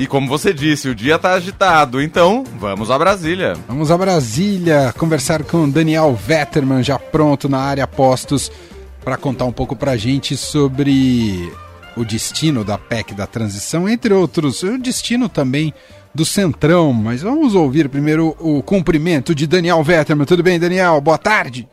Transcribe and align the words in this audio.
E 0.00 0.06
como 0.06 0.26
você 0.26 0.54
disse, 0.54 0.88
o 0.88 0.94
dia 0.94 1.18
tá 1.18 1.34
agitado, 1.34 2.00
então 2.00 2.42
vamos 2.58 2.90
a 2.90 2.98
Brasília. 2.98 3.52
Vamos 3.68 3.90
a 3.90 3.98
Brasília 3.98 4.94
conversar 4.96 5.44
com 5.44 5.68
Daniel 5.68 6.14
Vetterman, 6.14 6.82
já 6.82 6.98
pronto 6.98 7.50
na 7.50 7.58
área 7.58 7.86
postos, 7.86 8.50
para 9.04 9.18
contar 9.18 9.44
um 9.44 9.52
pouco 9.52 9.76
pra 9.76 9.98
gente 9.98 10.38
sobre 10.38 11.52
o 11.94 12.02
destino 12.02 12.64
da 12.64 12.78
PEC 12.78 13.12
da 13.12 13.26
transição, 13.26 13.86
entre 13.86 14.14
outros, 14.14 14.62
o 14.62 14.78
destino 14.78 15.28
também 15.28 15.74
do 16.14 16.24
Centrão. 16.24 16.94
Mas 16.94 17.20
vamos 17.20 17.54
ouvir 17.54 17.86
primeiro 17.90 18.34
o 18.40 18.62
cumprimento 18.62 19.34
de 19.34 19.46
Daniel 19.46 19.82
Vetterman. 19.82 20.24
Tudo 20.24 20.42
bem, 20.42 20.58
Daniel? 20.58 20.98
Boa 21.02 21.18
tarde. 21.18 21.68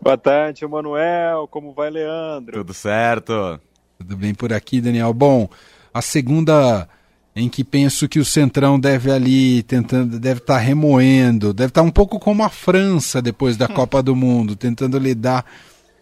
Boa 0.00 0.16
tarde, 0.16 0.64
Emanuel. 0.64 1.46
Como 1.46 1.74
vai, 1.74 1.90
Leandro? 1.90 2.54
Tudo 2.54 2.72
certo. 2.72 3.60
Tudo 3.98 4.16
bem 4.16 4.32
por 4.32 4.50
aqui, 4.50 4.80
Daniel. 4.80 5.12
Bom, 5.12 5.46
a 5.92 6.02
segunda 6.02 6.88
em 7.34 7.48
que 7.48 7.62
penso 7.62 8.08
que 8.08 8.18
o 8.18 8.24
Centrão 8.24 8.78
deve 8.78 9.10
ali 9.10 9.62
tentando, 9.62 10.18
deve 10.18 10.40
estar 10.40 10.54
tá 10.54 10.60
remoendo, 10.60 11.52
deve 11.52 11.70
estar 11.70 11.82
tá 11.82 11.86
um 11.86 11.90
pouco 11.90 12.18
como 12.18 12.42
a 12.42 12.48
França 12.48 13.22
depois 13.22 13.56
da 13.56 13.66
hum. 13.66 13.74
Copa 13.74 14.02
do 14.02 14.16
Mundo, 14.16 14.56
tentando 14.56 14.98
lidar 14.98 15.44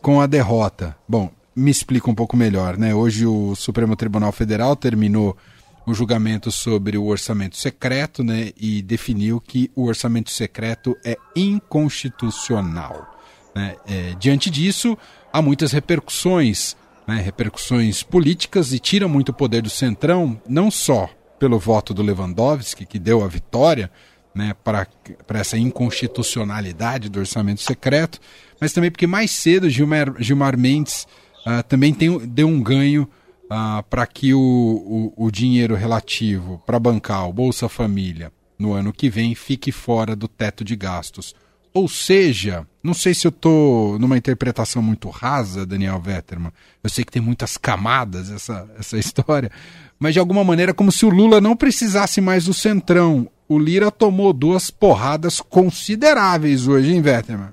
com 0.01 0.21
a 0.21 0.27
derrota. 0.27 0.97
Bom, 1.09 1.31
me 1.55 1.71
explica 1.71 2.11
um 2.11 2.15
pouco 2.15 2.37
melhor, 2.37 2.77
né? 2.77 2.95
Hoje 2.95 3.27
o 3.27 3.55
Supremo 3.55 3.97
Tribunal 3.97 4.33
Federal 4.33 4.75
terminou 4.75 5.37
o 5.85 5.95
julgamento 5.95 6.53
sobre 6.53 6.99
o 6.99 7.07
orçamento 7.07 7.57
secreto, 7.57 8.23
né, 8.23 8.53
e 8.59 8.83
definiu 8.83 9.41
que 9.41 9.71
o 9.75 9.87
orçamento 9.87 10.31
secreto 10.31 10.95
é 11.03 11.17
inconstitucional. 11.35 13.19
Né? 13.55 13.75
É, 13.87 14.15
diante 14.21 14.51
disso, 14.51 14.99
há 15.33 15.41
muitas 15.41 15.73
repercussões, 15.73 16.77
né, 17.09 17.23
repercussões 17.23 18.03
políticas 18.03 18.75
e 18.75 18.79
tira 18.79 19.09
muito 19.09 19.33
poder 19.33 19.63
do 19.63 19.71
centrão, 19.71 20.39
não 20.47 20.71
só 20.71 21.09
pelo 21.39 21.59
voto 21.59 21.95
do 21.95 22.03
Lewandowski, 22.03 22.85
que 22.85 22.99
deu 22.99 23.25
a 23.25 23.29
vitória 23.29 23.91
né, 24.35 24.55
para 24.63 24.87
essa 25.31 25.57
inconstitucionalidade 25.57 27.09
do 27.09 27.19
orçamento 27.19 27.63
secreto, 27.63 28.21
mas 28.61 28.75
também 28.75 28.91
porque 28.91 29.07
mais 29.07 29.31
cedo 29.31 29.71
Gilmar, 29.71 30.15
Gilmar 30.19 30.59
Mendes 30.59 31.07
uh, 31.47 31.63
também 31.67 31.95
tem, 31.95 32.19
deu 32.27 32.47
um 32.47 32.63
ganho 32.63 33.09
uh, 33.45 33.83
para 33.89 34.07
que 34.07 34.35
o, 34.35 35.13
o, 35.17 35.27
o 35.27 35.31
dinheiro 35.31 35.75
relativo 35.75 36.63
para 36.67 36.79
bancar 36.79 37.27
o 37.27 37.33
Bolsa 37.33 37.71
Família 37.71 38.31
no 38.59 38.75
ano 38.75 38.93
que 38.93 39.09
vem 39.09 39.35
fique 39.35 39.73
fora 39.73 40.15
do 40.15 40.29
teto 40.29 40.63
de 40.63 40.77
gastos. 40.77 41.35
Ou 41.79 41.87
seja, 41.87 42.67
não 42.83 42.93
sei 42.93 43.15
se 43.15 43.25
eu 43.25 43.29
estou 43.29 44.01
numa 44.01 44.19
interpretação 44.19 44.83
muito 44.83 45.09
rasa, 45.11 45.65
Daniel 45.65 46.01
Vetterman. 46.01 46.51
Eu 46.83 46.91
sei 46.91 47.05
que 47.05 47.13
tem 47.13 47.23
muitas 47.23 47.57
camadas 47.57 48.33
essa, 48.33 48.69
essa 48.77 48.99
história, 48.99 49.49
mas 49.97 50.13
de 50.13 50.19
alguma 50.19 50.43
maneira, 50.43 50.75
como 50.75 50.91
se 50.91 51.07
o 51.07 51.09
Lula 51.09 51.41
não 51.41 51.55
precisasse 51.55 52.21
mais 52.21 52.47
do 52.47 52.53
centrão. 52.53 53.31
O 53.49 53.61
Lira 53.61 53.93
tomou 53.93 54.33
duas 54.33 54.73
porradas 54.73 55.41
consideráveis 55.41 56.67
hoje, 56.67 56.93
hein, 56.93 57.01
Vetterman? 57.01 57.51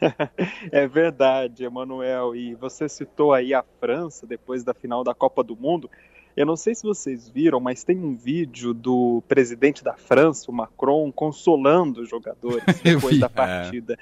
é 0.70 0.86
verdade, 0.86 1.64
Emanuel. 1.64 2.34
E 2.34 2.54
você 2.54 2.88
citou 2.88 3.32
aí 3.32 3.54
a 3.54 3.64
França 3.80 4.26
depois 4.26 4.64
da 4.64 4.74
final 4.74 5.02
da 5.04 5.14
Copa 5.14 5.42
do 5.42 5.56
Mundo. 5.56 5.90
Eu 6.36 6.44
não 6.44 6.56
sei 6.56 6.74
se 6.74 6.82
vocês 6.82 7.28
viram, 7.28 7.60
mas 7.60 7.84
tem 7.84 7.96
um 7.96 8.16
vídeo 8.16 8.74
do 8.74 9.22
presidente 9.28 9.84
da 9.84 9.94
França, 9.94 10.50
o 10.50 10.54
Macron, 10.54 11.12
consolando 11.12 12.02
os 12.02 12.08
jogadores 12.08 12.64
depois 12.82 13.18
da 13.20 13.26
é. 13.26 13.28
partida. 13.28 13.96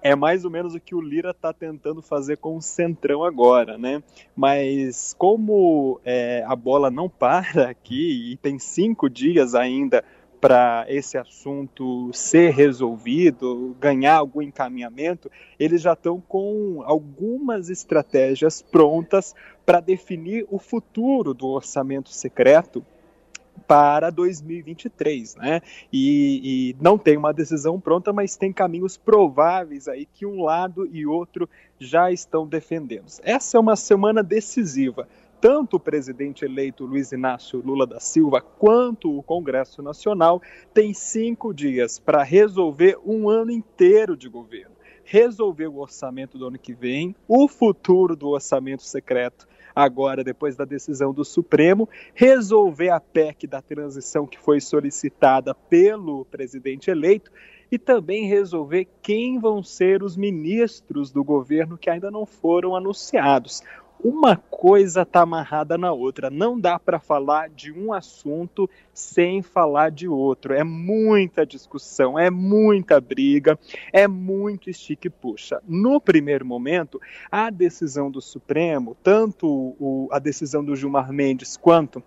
É. 0.00 0.10
é. 0.10 0.14
mais 0.14 0.44
ou 0.44 0.50
menos 0.50 0.74
o 0.74 0.80
que 0.80 0.94
o 0.94 1.00
Lira 1.00 1.30
está 1.30 1.52
tentando 1.52 2.00
fazer 2.00 2.36
com 2.36 2.56
o 2.56 2.62
Centrão 2.62 3.24
agora, 3.24 3.76
né? 3.76 4.00
Mas 4.36 5.12
como 5.18 6.00
é, 6.04 6.44
a 6.46 6.54
bola 6.54 6.88
não 6.88 7.08
para 7.10 7.68
aqui 7.68 8.32
e 8.32 8.36
tem 8.36 8.60
cinco 8.60 9.10
dias 9.10 9.54
ainda 9.56 10.04
para 10.40 10.84
esse 10.88 11.16
assunto 11.16 12.10
ser 12.12 12.52
resolvido, 12.52 13.76
ganhar 13.80 14.16
algum 14.16 14.42
encaminhamento, 14.42 15.30
eles 15.58 15.82
já 15.82 15.94
estão 15.94 16.20
com 16.20 16.82
algumas 16.84 17.68
estratégias 17.70 18.62
prontas 18.62 19.34
para 19.64 19.80
definir 19.80 20.46
o 20.50 20.58
futuro 20.58 21.34
do 21.34 21.48
orçamento 21.48 22.10
secreto 22.10 22.84
para 23.66 24.10
2023, 24.10 25.36
né? 25.36 25.60
E, 25.92 26.70
e, 26.70 26.76
não 26.80 26.98
tem 26.98 27.16
uma 27.16 27.32
decisão 27.32 27.80
pronta, 27.80 28.12
mas 28.12 28.36
tem 28.36 28.52
caminhos 28.52 28.96
prováveis 28.96 29.88
aí 29.88 30.06
que 30.06 30.26
um 30.26 30.42
lado 30.42 30.86
e 30.92 31.06
outro 31.06 31.48
já 31.78 32.12
estão 32.12 32.46
defendendo. 32.46 33.06
Essa 33.22 33.56
é 33.56 33.60
uma 33.60 33.74
semana 33.74 34.22
decisiva 34.22 35.08
tanto 35.40 35.76
o 35.76 35.80
presidente 35.80 36.44
eleito 36.44 36.86
Luiz 36.86 37.12
Inácio 37.12 37.62
Lula 37.64 37.86
da 37.86 38.00
Silva 38.00 38.40
quanto 38.40 39.16
o 39.16 39.22
Congresso 39.22 39.82
Nacional 39.82 40.40
têm 40.72 40.94
cinco 40.94 41.52
dias 41.52 41.98
para 41.98 42.22
resolver 42.22 42.98
um 43.04 43.28
ano 43.28 43.50
inteiro 43.50 44.16
de 44.16 44.28
governo. 44.28 44.74
Resolver 45.04 45.68
o 45.68 45.78
orçamento 45.78 46.36
do 46.36 46.48
ano 46.48 46.58
que 46.58 46.74
vem, 46.74 47.14
o 47.28 47.46
futuro 47.46 48.16
do 48.16 48.28
orçamento 48.30 48.82
secreto, 48.82 49.46
agora 49.74 50.24
depois 50.24 50.56
da 50.56 50.64
decisão 50.64 51.12
do 51.12 51.24
Supremo, 51.24 51.88
resolver 52.14 52.90
a 52.90 52.98
PEC 52.98 53.46
da 53.46 53.62
transição 53.62 54.26
que 54.26 54.38
foi 54.38 54.60
solicitada 54.60 55.54
pelo 55.54 56.24
presidente 56.24 56.90
eleito 56.90 57.30
e 57.70 57.78
também 57.78 58.26
resolver 58.26 58.88
quem 59.02 59.38
vão 59.38 59.62
ser 59.62 60.02
os 60.02 60.16
ministros 60.16 61.10
do 61.10 61.22
governo 61.22 61.76
que 61.76 61.90
ainda 61.90 62.10
não 62.10 62.24
foram 62.24 62.74
anunciados 62.74 63.62
uma 64.02 64.36
coisa 64.36 65.02
está 65.02 65.22
amarrada 65.22 65.76
na 65.76 65.92
outra. 65.92 66.30
Não 66.30 66.58
dá 66.58 66.78
para 66.78 66.98
falar 66.98 67.48
de 67.48 67.72
um 67.72 67.92
assunto 67.92 68.68
sem 68.92 69.42
falar 69.42 69.90
de 69.90 70.06
outro. 70.08 70.52
É 70.52 70.62
muita 70.62 71.46
discussão, 71.46 72.18
é 72.18 72.30
muita 72.30 73.00
briga, 73.00 73.58
é 73.92 74.06
muito 74.06 74.70
estique 74.70 75.10
puxa. 75.10 75.60
No 75.66 76.00
primeiro 76.00 76.44
momento, 76.44 77.00
a 77.30 77.50
decisão 77.50 78.10
do 78.10 78.20
Supremo, 78.20 78.96
tanto 79.02 79.46
o, 79.80 80.08
a 80.12 80.18
decisão 80.18 80.64
do 80.64 80.76
Gilmar 80.76 81.12
Mendes 81.12 81.56
quanto 81.56 82.02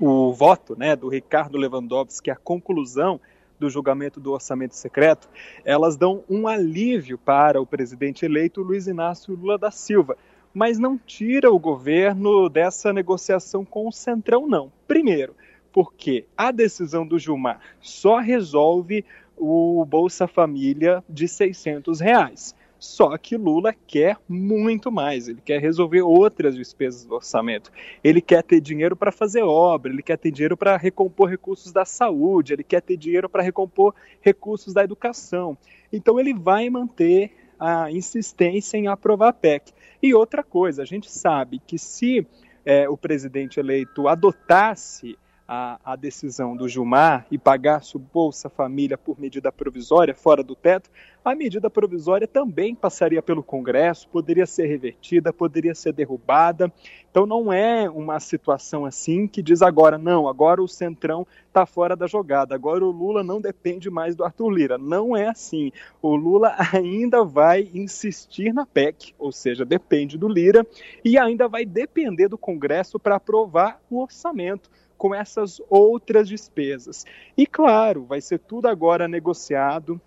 o 0.00 0.32
voto 0.32 0.76
né, 0.76 0.96
do 0.96 1.08
Ricardo 1.08 1.56
Lewandowski, 1.56 2.30
a 2.30 2.36
conclusão 2.36 3.20
do 3.58 3.70
julgamento 3.70 4.18
do 4.18 4.32
orçamento 4.32 4.74
secreto, 4.74 5.28
elas 5.64 5.96
dão 5.96 6.24
um 6.28 6.48
alívio 6.48 7.16
para 7.16 7.60
o 7.60 7.66
presidente 7.66 8.24
eleito 8.24 8.60
Luiz 8.60 8.88
Inácio 8.88 9.36
Lula 9.36 9.56
da 9.56 9.70
Silva 9.70 10.16
mas 10.52 10.78
não 10.78 10.98
tira 10.98 11.50
o 11.50 11.58
governo 11.58 12.48
dessa 12.48 12.92
negociação 12.92 13.64
com 13.64 13.88
o 13.88 13.92
Centrão, 13.92 14.46
não. 14.46 14.72
Primeiro, 14.86 15.34
porque 15.72 16.26
a 16.36 16.50
decisão 16.50 17.06
do 17.06 17.18
Gilmar 17.18 17.60
só 17.80 18.18
resolve 18.18 19.04
o 19.36 19.84
Bolsa 19.84 20.26
Família 20.28 21.02
de 21.08 21.26
600 21.26 22.00
reais. 22.00 22.54
Só 22.82 23.16
que 23.16 23.36
Lula 23.36 23.72
quer 23.86 24.16
muito 24.28 24.90
mais, 24.90 25.28
ele 25.28 25.40
quer 25.40 25.60
resolver 25.60 26.02
outras 26.02 26.56
despesas 26.56 27.04
do 27.04 27.14
orçamento. 27.14 27.70
Ele 28.02 28.20
quer 28.20 28.42
ter 28.42 28.60
dinheiro 28.60 28.96
para 28.96 29.12
fazer 29.12 29.42
obra, 29.42 29.92
ele 29.92 30.02
quer 30.02 30.18
ter 30.18 30.32
dinheiro 30.32 30.56
para 30.56 30.76
recompor 30.76 31.28
recursos 31.28 31.70
da 31.70 31.84
saúde, 31.84 32.52
ele 32.52 32.64
quer 32.64 32.82
ter 32.82 32.96
dinheiro 32.96 33.28
para 33.28 33.40
recompor 33.40 33.94
recursos 34.20 34.74
da 34.74 34.82
educação. 34.82 35.56
Então 35.92 36.18
ele 36.18 36.34
vai 36.34 36.68
manter 36.68 37.30
a 37.56 37.88
insistência 37.88 38.76
em 38.76 38.88
aprovar 38.88 39.28
a 39.28 39.32
PEC. 39.32 39.72
E 40.02 40.12
outra 40.12 40.42
coisa, 40.42 40.82
a 40.82 40.84
gente 40.84 41.10
sabe 41.10 41.60
que 41.64 41.78
se 41.78 42.26
é, 42.64 42.88
o 42.88 42.96
presidente 42.96 43.60
eleito 43.60 44.08
adotasse 44.08 45.16
a, 45.54 45.78
a, 45.84 45.96
decisão 45.96 46.56
do 46.56 46.66
Gilmar 46.66 47.26
e 47.30 47.36
pagasse 47.36 47.94
o 47.94 47.98
Bolsa 48.00 48.48
Família 48.48 48.96
por 48.96 49.20
medida 49.20 49.52
provisória 49.52 50.14
fora 50.14 50.42
do 50.42 50.54
teto, 50.54 50.88
a 51.22 51.34
medida 51.34 51.68
provisória 51.68 52.26
também 52.26 52.74
passaria 52.74 53.22
pelo 53.22 53.42
Congresso, 53.42 54.08
poderia 54.08 54.46
ser 54.46 54.64
revertida, 54.64 55.30
poderia 55.30 55.74
ser 55.74 55.92
derrubada. 55.92 56.72
Então 57.10 57.26
não 57.26 57.52
é 57.52 57.88
uma 57.88 58.18
situação 58.18 58.86
assim 58.86 59.28
que 59.28 59.42
diz 59.42 59.60
agora, 59.60 59.98
não, 59.98 60.26
agora 60.26 60.62
o 60.62 60.66
Centrão 60.66 61.26
está 61.46 61.66
fora 61.66 61.94
da 61.94 62.06
jogada, 62.06 62.54
agora 62.54 62.82
o 62.82 62.90
Lula 62.90 63.22
não 63.22 63.38
depende 63.38 63.90
mais 63.90 64.16
do 64.16 64.24
Arthur 64.24 64.48
Lira. 64.48 64.78
Não 64.78 65.14
é 65.14 65.28
assim. 65.28 65.70
O 66.00 66.16
Lula 66.16 66.56
ainda 66.72 67.22
vai 67.24 67.68
insistir 67.74 68.54
na 68.54 68.64
PEC, 68.64 69.14
ou 69.18 69.30
seja, 69.30 69.66
depende 69.66 70.16
do 70.16 70.28
Lira, 70.28 70.66
e 71.04 71.18
ainda 71.18 71.46
vai 71.46 71.66
depender 71.66 72.26
do 72.26 72.38
Congresso 72.38 72.98
para 72.98 73.16
aprovar 73.16 73.80
o 73.90 74.00
orçamento 74.00 74.70
com 75.02 75.12
essas 75.12 75.60
outras 75.68 76.28
despesas. 76.28 77.04
E 77.36 77.44
claro, 77.44 78.04
vai 78.04 78.20
ser 78.20 78.38
tudo 78.38 78.68
agora 78.68 79.08
negociado 79.08 80.00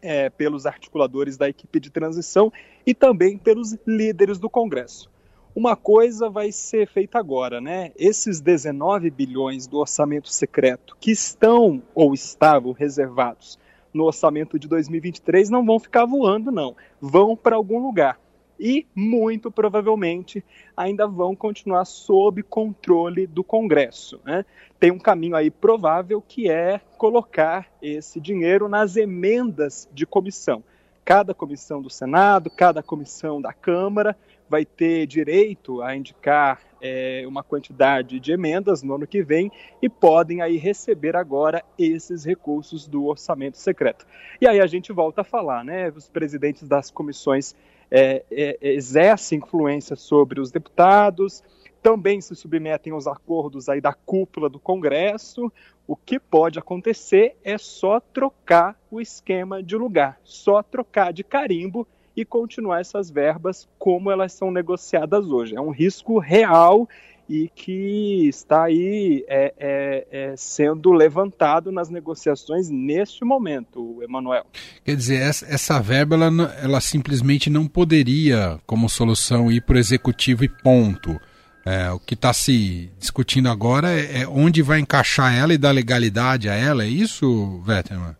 é, 0.00 0.30
pelos 0.30 0.64
articuladores 0.64 1.36
da 1.36 1.48
equipe 1.48 1.80
de 1.80 1.90
transição 1.90 2.52
e 2.86 2.94
também 2.94 3.36
pelos 3.36 3.76
líderes 3.84 4.38
do 4.38 4.48
Congresso. 4.48 5.10
Uma 5.56 5.74
coisa 5.74 6.30
vai 6.30 6.52
ser 6.52 6.86
feita 6.86 7.18
agora, 7.18 7.60
né? 7.60 7.90
Esses 7.98 8.40
19 8.40 9.10
bilhões 9.10 9.66
do 9.66 9.78
orçamento 9.78 10.28
secreto 10.28 10.96
que 11.00 11.10
estão 11.10 11.82
ou 11.92 12.14
estavam 12.14 12.70
reservados 12.70 13.58
no 13.92 14.04
orçamento 14.04 14.56
de 14.56 14.68
2023 14.68 15.50
não 15.50 15.66
vão 15.66 15.80
ficar 15.80 16.04
voando, 16.04 16.52
não. 16.52 16.76
Vão 17.00 17.34
para 17.34 17.56
algum 17.56 17.84
lugar. 17.84 18.20
E, 18.62 18.86
muito 18.94 19.50
provavelmente, 19.50 20.44
ainda 20.76 21.04
vão 21.04 21.34
continuar 21.34 21.84
sob 21.84 22.44
controle 22.44 23.26
do 23.26 23.42
Congresso. 23.42 24.20
Né? 24.24 24.44
Tem 24.78 24.92
um 24.92 25.00
caminho 25.00 25.34
aí 25.34 25.50
provável 25.50 26.22
que 26.22 26.48
é 26.48 26.80
colocar 26.96 27.66
esse 27.82 28.20
dinheiro 28.20 28.68
nas 28.68 28.94
emendas 28.96 29.88
de 29.92 30.06
comissão. 30.06 30.62
Cada 31.04 31.34
comissão 31.34 31.82
do 31.82 31.90
Senado, 31.90 32.50
cada 32.50 32.82
comissão 32.82 33.40
da 33.40 33.52
Câmara 33.52 34.16
vai 34.48 34.64
ter 34.64 35.06
direito 35.06 35.82
a 35.82 35.96
indicar 35.96 36.60
é, 36.80 37.24
uma 37.26 37.42
quantidade 37.42 38.20
de 38.20 38.32
emendas 38.32 38.82
no 38.82 38.94
ano 38.94 39.06
que 39.06 39.22
vem 39.22 39.50
e 39.80 39.88
podem 39.88 40.42
aí 40.42 40.58
receber 40.58 41.16
agora 41.16 41.64
esses 41.78 42.24
recursos 42.24 42.86
do 42.86 43.06
orçamento 43.06 43.56
secreto. 43.56 44.06
E 44.40 44.46
aí 44.46 44.60
a 44.60 44.66
gente 44.66 44.92
volta 44.92 45.22
a 45.22 45.24
falar, 45.24 45.64
né? 45.64 45.88
Os 45.90 46.08
presidentes 46.08 46.68
das 46.68 46.90
comissões 46.90 47.54
é, 47.90 48.24
é, 48.30 48.58
exercem 48.60 49.38
influência 49.38 49.96
sobre 49.96 50.40
os 50.40 50.50
deputados, 50.50 51.42
também 51.82 52.20
se 52.20 52.34
submetem 52.36 52.92
aos 52.92 53.06
acordos 53.06 53.68
aí 53.68 53.80
da 53.80 53.92
cúpula 53.92 54.48
do 54.48 54.60
Congresso. 54.60 55.52
O 55.86 55.96
que 55.96 56.18
pode 56.18 56.58
acontecer 56.58 57.36
é 57.42 57.58
só 57.58 57.98
trocar 57.98 58.78
o 58.90 59.00
esquema 59.00 59.62
de 59.62 59.76
lugar, 59.76 60.18
só 60.22 60.62
trocar 60.62 61.12
de 61.12 61.24
carimbo 61.24 61.86
e 62.16 62.24
continuar 62.24 62.80
essas 62.80 63.10
verbas 63.10 63.68
como 63.78 64.10
elas 64.10 64.32
são 64.32 64.50
negociadas 64.50 65.26
hoje. 65.28 65.56
É 65.56 65.60
um 65.60 65.70
risco 65.70 66.18
real 66.18 66.88
e 67.28 67.48
que 67.54 68.28
está 68.28 68.64
aí 68.64 69.24
é, 69.26 69.54
é, 69.58 70.06
é, 70.10 70.34
sendo 70.36 70.92
levantado 70.92 71.72
nas 71.72 71.88
negociações 71.88 72.68
neste 72.68 73.24
momento, 73.24 74.02
Emanuel. 74.02 74.44
Quer 74.84 74.96
dizer, 74.96 75.22
essa, 75.22 75.46
essa 75.46 75.80
verba 75.80 76.14
ela, 76.14 76.52
ela, 76.62 76.80
simplesmente 76.80 77.48
não 77.48 77.66
poderia, 77.66 78.60
como 78.66 78.88
solução, 78.88 79.50
ir 79.50 79.62
para 79.62 79.76
o 79.76 79.78
executivo 79.78 80.44
e 80.44 80.48
ponto. 80.48 81.18
É, 81.64 81.90
o 81.92 81.98
que 81.98 82.14
está 82.14 82.32
se 82.32 82.90
discutindo 82.98 83.48
agora 83.48 83.88
é, 83.88 84.22
é, 84.22 84.28
onde 84.28 84.62
vai 84.62 84.80
encaixar 84.80 85.32
ela 85.34 85.54
e 85.54 85.58
dar 85.58 85.70
legalidade 85.70 86.48
a 86.48 86.54
ela, 86.54 86.82
é 86.82 86.88
isso, 86.88 87.60
Vetterman? 87.64 88.16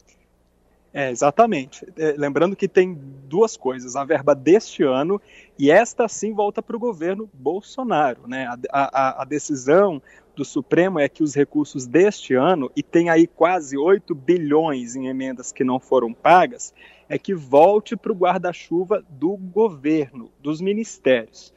É, 0.94 1.10
exatamente. 1.10 1.86
É, 1.96 2.14
lembrando 2.18 2.54
que 2.54 2.68
tem 2.68 2.96
duas 3.26 3.56
coisas: 3.56 3.96
a 3.96 4.04
verba 4.04 4.34
deste 4.34 4.82
ano 4.82 5.20
e 5.58 5.70
esta 5.70 6.06
sim 6.06 6.32
volta 6.32 6.62
para 6.62 6.76
o 6.76 6.78
governo 6.78 7.28
Bolsonaro. 7.32 8.28
Né? 8.28 8.46
A, 8.46 8.58
a, 8.70 9.22
a, 9.22 9.24
decisão 9.24 10.02
do 10.36 10.44
Supremo 10.44 10.98
é 10.98 11.08
que 11.08 11.22
os 11.22 11.34
recursos 11.34 11.86
deste 11.86 12.34
ano, 12.34 12.70
e 12.76 12.82
tem 12.82 13.10
aí 13.10 13.26
quase 13.26 13.76
8 13.76 14.14
bilhões 14.14 14.94
em 14.94 15.06
emendas 15.08 15.50
que 15.50 15.64
não 15.64 15.80
foram 15.80 16.12
pagas, 16.12 16.74
é 17.08 17.18
que 17.18 17.34
volte 17.34 17.96
para 17.96 18.12
o 18.12 18.16
guarda-chuva 18.16 19.04
do 19.10 19.36
governo, 19.36 20.30
dos 20.40 20.60
ministérios. 20.60 21.52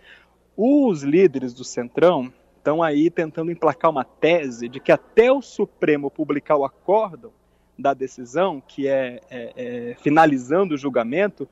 Os 0.58 1.04
líderes 1.04 1.54
do 1.54 1.64
Centrão 1.64 2.32
estão 2.58 2.82
aí 2.82 3.10
tentando 3.10 3.52
emplacar 3.52 3.92
uma 3.92 4.04
tese 4.04 4.68
de 4.68 4.80
que 4.80 4.92
até 4.92 5.32
o 5.32 5.42
Supremo 5.42 6.10
publicar 6.10 6.56
o 6.56 6.66
acórdão 6.66 7.32
da 7.78 7.94
decisão, 7.94 8.62
que 8.66 8.88
é, 8.88 9.20
é, 9.30 9.54
é 9.56 9.96
finalizando 10.02 10.74
o 10.74 10.78
julgamento, 10.78 11.48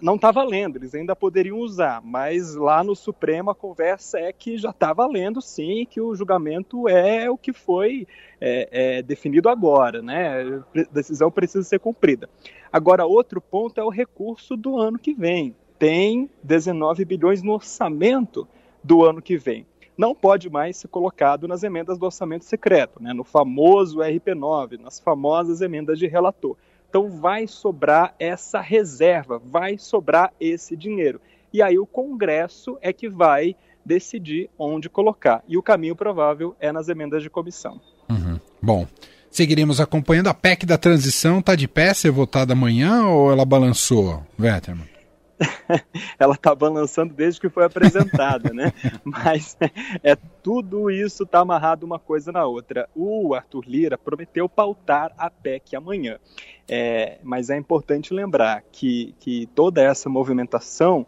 não 0.00 0.14
está 0.14 0.30
valendo, 0.30 0.76
eles 0.76 0.94
ainda 0.94 1.14
poderiam 1.16 1.58
usar, 1.58 2.00
mas 2.02 2.54
lá 2.54 2.84
no 2.84 2.94
Supremo 2.94 3.50
a 3.50 3.54
conversa 3.54 4.18
é 4.18 4.32
que 4.32 4.56
já 4.56 4.70
está 4.70 4.92
valendo 4.92 5.42
sim, 5.42 5.84
que 5.84 6.00
o 6.00 6.14
julgamento 6.14 6.88
é 6.88 7.28
o 7.28 7.36
que 7.36 7.52
foi 7.52 8.06
é, 8.40 8.68
é, 8.70 9.02
definido 9.02 9.48
agora, 9.48 10.00
né? 10.00 10.62
A 10.74 10.82
decisão 10.92 11.30
precisa 11.30 11.64
ser 11.64 11.80
cumprida. 11.80 12.28
Agora, 12.72 13.04
outro 13.04 13.40
ponto 13.40 13.80
é 13.80 13.84
o 13.84 13.90
recurso 13.90 14.56
do 14.56 14.78
ano 14.78 14.98
que 14.98 15.12
vem. 15.12 15.54
Tem 15.78 16.28
19 16.42 17.04
bilhões 17.04 17.42
no 17.42 17.52
orçamento 17.52 18.46
do 18.82 19.04
ano 19.04 19.22
que 19.22 19.36
vem 19.36 19.66
não 19.98 20.14
pode 20.14 20.48
mais 20.48 20.76
ser 20.76 20.86
colocado 20.86 21.48
nas 21.48 21.64
emendas 21.64 21.98
do 21.98 22.06
orçamento 22.06 22.44
secreto, 22.44 23.02
né, 23.02 23.12
no 23.12 23.24
famoso 23.24 23.98
RP9, 23.98 24.78
nas 24.78 25.00
famosas 25.00 25.60
emendas 25.60 25.98
de 25.98 26.06
relator. 26.06 26.56
Então 26.88 27.10
vai 27.10 27.48
sobrar 27.48 28.14
essa 28.18 28.60
reserva, 28.60 29.42
vai 29.44 29.76
sobrar 29.76 30.32
esse 30.40 30.76
dinheiro. 30.76 31.20
E 31.52 31.60
aí 31.60 31.78
o 31.78 31.84
Congresso 31.84 32.78
é 32.80 32.92
que 32.92 33.08
vai 33.08 33.56
decidir 33.84 34.48
onde 34.56 34.88
colocar. 34.88 35.42
E 35.48 35.58
o 35.58 35.62
caminho 35.62 35.96
provável 35.96 36.54
é 36.60 36.70
nas 36.70 36.88
emendas 36.88 37.22
de 37.22 37.28
comissão. 37.28 37.80
Uhum. 38.08 38.38
Bom, 38.62 38.86
seguiremos 39.30 39.80
acompanhando. 39.80 40.28
A 40.28 40.34
PEC 40.34 40.64
da 40.64 40.78
transição 40.78 41.40
está 41.40 41.54
de 41.56 41.66
pé 41.66 41.92
ser 41.92 42.10
votada 42.10 42.52
amanhã 42.52 43.06
ou 43.06 43.32
ela 43.32 43.44
balançou, 43.44 44.22
Vetterman? 44.38 44.97
ela 46.18 46.34
está 46.34 46.54
balançando 46.54 47.14
desde 47.14 47.40
que 47.40 47.48
foi 47.48 47.64
apresentada, 47.64 48.52
né? 48.52 48.72
Mas 49.04 49.56
é 50.02 50.16
tudo 50.42 50.90
isso 50.90 51.22
está 51.22 51.40
amarrado 51.40 51.84
uma 51.84 51.98
coisa 51.98 52.32
na 52.32 52.44
outra. 52.46 52.88
O 52.94 53.34
Arthur 53.34 53.64
Lira 53.66 53.98
prometeu 53.98 54.48
pautar 54.48 55.12
a 55.16 55.30
PEC 55.30 55.76
amanhã, 55.76 56.18
é, 56.68 57.18
mas 57.22 57.50
é 57.50 57.56
importante 57.56 58.12
lembrar 58.12 58.62
que, 58.72 59.14
que 59.18 59.46
toda 59.54 59.82
essa 59.82 60.08
movimentação 60.08 61.06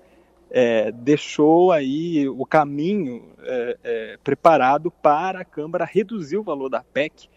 é, 0.51 0.91
deixou 0.91 1.71
aí 1.71 2.29
o 2.29 2.45
caminho 2.45 3.25
é, 3.43 3.79
é 3.83 4.19
preparado 4.23 4.91
para 4.91 5.41
a 5.41 5.45
Câmara 5.45 5.85
reduzir 5.85 6.37
o 6.37 6.43
valor 6.43 6.69
da 6.69 6.83
PEC 6.83 7.29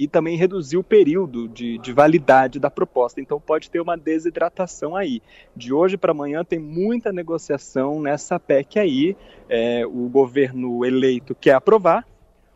e 0.00 0.08
também 0.08 0.34
reduzir 0.34 0.78
o 0.78 0.82
período 0.82 1.46
de, 1.46 1.76
de 1.76 1.92
validade 1.92 2.58
da 2.58 2.70
proposta. 2.70 3.20
Então 3.20 3.38
pode 3.38 3.70
ter 3.70 3.82
uma 3.82 3.98
desidratação 3.98 4.96
aí. 4.96 5.20
De 5.54 5.74
hoje 5.74 5.98
para 5.98 6.12
amanhã 6.12 6.42
tem 6.42 6.58
muita 6.58 7.12
negociação 7.12 8.00
nessa 8.00 8.40
PEC 8.40 8.78
aí. 8.78 9.14
É, 9.46 9.84
o 9.84 10.08
governo 10.08 10.86
eleito 10.86 11.34
quer 11.34 11.52
aprovar, 11.52 12.06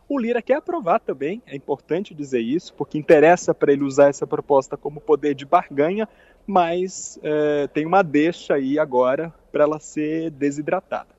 o 0.09 0.17
Lira 0.17 0.41
quer 0.41 0.55
aprovar 0.55 0.99
também, 0.99 1.39
é 1.45 1.55
importante 1.55 2.15
dizer 2.15 2.41
isso, 2.41 2.73
porque 2.73 2.97
interessa 2.97 3.53
para 3.53 3.71
ele 3.71 3.83
usar 3.83 4.09
essa 4.09 4.25
proposta 4.25 4.75
como 4.75 4.99
poder 4.99 5.35
de 5.35 5.45
barganha, 5.45 6.09
mas 6.47 7.19
é, 7.21 7.67
tem 7.67 7.85
uma 7.85 8.01
deixa 8.01 8.55
aí 8.55 8.79
agora 8.79 9.31
para 9.51 9.65
ela 9.65 9.79
ser 9.79 10.31
desidratada. 10.31 11.09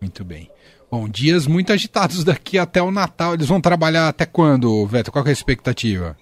Muito 0.00 0.24
bem. 0.24 0.48
Bom, 0.92 1.08
dias 1.08 1.46
muito 1.46 1.72
agitados 1.72 2.22
daqui 2.22 2.58
até 2.58 2.82
o 2.82 2.90
Natal. 2.90 3.32
Eles 3.32 3.48
vão 3.48 3.62
trabalhar 3.62 4.08
até 4.08 4.26
quando, 4.26 4.86
Veto? 4.86 5.10
Qual 5.10 5.24
é 5.24 5.30
a 5.30 5.32
expectativa? 5.32 6.18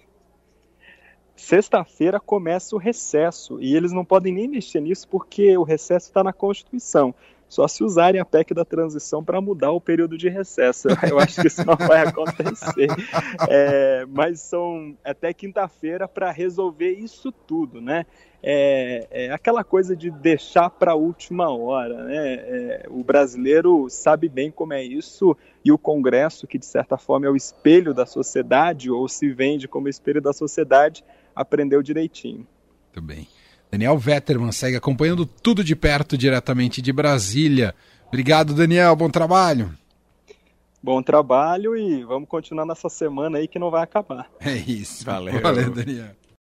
Sexta-feira 1.34 2.20
começa 2.20 2.76
o 2.76 2.78
recesso 2.78 3.61
e 3.61 3.75
eles 3.75 3.90
não 3.90 4.05
podem 4.05 4.32
nem 4.32 4.46
mexer 4.46 4.81
nisso 4.81 5.08
porque 5.08 5.58
o 5.58 5.64
recesso 5.64 6.06
está 6.06 6.22
na 6.22 6.32
Constituição. 6.32 7.12
Só 7.50 7.69
se 7.69 7.85
usarem 7.85 8.19
a 8.19 8.25
PEC 8.25 8.55
da 8.55 8.64
transição 8.64 9.23
para 9.23 9.38
mudar 9.41 9.73
o 9.73 9.81
período 9.81 10.17
de 10.17 10.31
recesso. 10.31 10.88
Eu 11.06 11.19
acho 11.19 11.43
que 11.43 11.49
isso 11.49 11.62
não 11.67 11.76
vai 11.76 12.00
acontecer. 12.08 12.88
É, 13.47 14.06
mas 14.08 14.41
são 14.41 14.96
até 15.05 15.34
quinta-feira 15.34 16.08
para 16.08 16.31
resolver 16.31 16.93
isso 16.93 17.31
tudo, 17.31 17.79
né? 17.79 18.06
é, 18.43 19.06
é 19.10 19.31
aquela 19.31 19.63
coisa 19.63 19.94
de 19.94 20.10
deixar 20.10 20.70
para 20.70 20.93
a 20.93 20.96
última 20.96 21.51
hora. 21.51 22.05
Né? 22.05 22.34
É, 22.34 22.86
o 22.89 23.05
brasileiro 23.05 23.89
sabe 23.91 24.29
bem 24.29 24.51
como 24.51 24.72
é 24.72 24.82
isso, 24.82 25.36
e 25.65 25.70
o 25.70 25.79
Congresso, 25.79 26.46
que 26.46 26.58
de 26.58 26.67
certa 26.67 26.96
forma 26.96 27.27
é 27.27 27.31
o 27.31 27.36
espelho 27.36 27.93
da 27.93 28.06
sociedade, 28.06 28.91
ou 28.91 29.08
se 29.08 29.31
vende 29.31 29.69
como 29.69 29.89
espelho 29.89 30.20
da 30.20 30.32
sociedade, 30.32 31.05
aprendeu 31.34 31.82
direitinho. 31.82 32.46
Muito 32.86 33.03
bem. 33.03 33.29
Daniel 33.70 33.96
Vetterman 33.96 34.53
segue 34.53 34.77
acompanhando 34.77 35.24
tudo 35.24 35.62
de 35.62 35.77
perto, 35.77 36.19
diretamente 36.19 36.82
de 36.82 36.93
Brasília. 36.93 37.74
Obrigado, 38.08 38.55
Daniel. 38.55 38.96
Bom 38.96 39.08
trabalho. 39.08 39.72
Bom 40.82 41.03
trabalho 41.03 41.77
e 41.77 42.03
vamos 42.05 42.29
continuar 42.29 42.65
nessa 42.65 42.89
semana 42.89 43.39
aí 43.39 43.46
que 43.46 43.58
não 43.58 43.70
vai 43.70 43.82
acabar. 43.82 44.29
É 44.41 44.55
isso. 44.55 45.05
Valeu. 45.05 45.41
Valeu, 45.41 45.70
Daniel. 45.70 46.19